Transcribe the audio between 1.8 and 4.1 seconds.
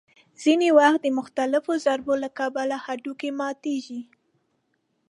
ضربو له کبله هډوکي ماتېږي.